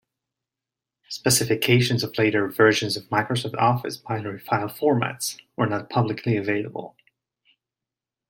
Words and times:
Specifications 1.09 2.01
of 2.03 2.17
later 2.17 2.47
versions 2.47 2.97
of 2.97 3.03
Microsoft 3.09 3.53
Office 3.59 3.97
binary 3.97 4.39
file 4.39 4.67
formats 4.67 5.37
were 5.55 5.67
not 5.67 5.91
publicly 5.91 6.37
available. 6.37 6.95